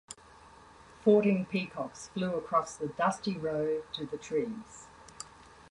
Fourteen 1.03 1.45
peacocks 1.45 2.07
flew 2.07 2.33
across 2.35 2.75
the 2.75 2.87
dusty 2.87 3.37
road 3.37 3.83
to 3.93 4.03
the 4.07 4.17
threes. 4.17 4.87